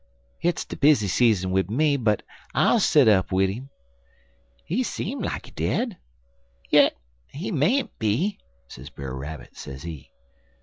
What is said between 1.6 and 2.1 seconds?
me,